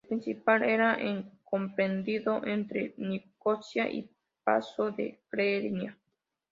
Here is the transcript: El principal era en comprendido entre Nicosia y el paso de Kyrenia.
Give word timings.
El 0.03 0.07
principal 0.07 0.63
era 0.63 0.95
en 0.99 1.29
comprendido 1.43 2.43
entre 2.47 2.95
Nicosia 2.97 3.87
y 3.87 3.99
el 3.99 4.09
paso 4.43 4.89
de 4.89 5.19
Kyrenia. 5.29 5.95